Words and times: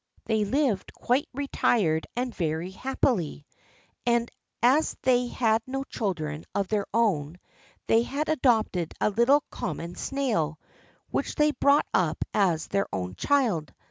They 0.25 0.45
lived 0.45 0.93
quite 0.95 1.29
retired 1.31 2.07
and 2.15 2.33
very 2.33 2.71
happily; 2.71 3.45
and 4.03 4.31
as 4.63 4.95
they 5.03 5.27
had 5.27 5.61
no 5.67 5.83
children 5.83 6.43
of 6.55 6.69
their 6.69 6.87
own, 6.91 7.37
they 7.85 8.01
had 8.01 8.27
adopted 8.27 8.95
a 8.99 9.11
little 9.11 9.43
common 9.51 9.93
snail, 9.93 10.57
which 11.11 11.35
they 11.35 11.51
brought 11.51 11.85
up 11.93 12.17
as 12.33 12.65
their 12.65 12.87
own 12.91 13.13
child. 13.13 13.71